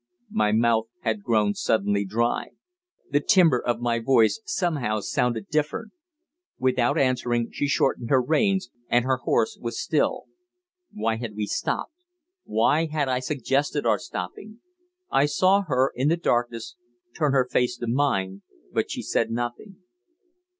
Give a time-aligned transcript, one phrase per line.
[0.31, 2.53] My mouth had grown suddenly dry.
[3.11, 5.91] The timbre of my voice somehow founded different.
[6.57, 10.23] Without answering she shortened her reins, and her horse was still.
[10.91, 11.93] Why had we stopped?
[12.45, 14.61] Why had I suggested our stopping?
[15.11, 16.75] I saw her, in the darkness,
[17.15, 18.41] turn her face to mine,
[18.73, 19.83] but she said nothing.